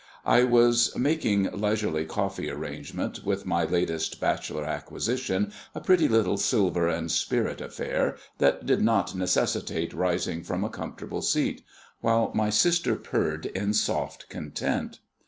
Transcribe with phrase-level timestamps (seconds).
[0.25, 6.87] I was making leisurely coffee arrangements with my latest bachelor acquisition, a pretty little silver
[6.89, 11.61] and spirit affair, that did not necessitate rising from a comfortable seat;
[11.99, 14.97] while my sister purred in soft content.